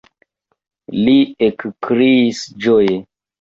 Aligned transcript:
li 1.03 1.15
ekkriis 1.49 2.41
ĝoje. 2.67 2.99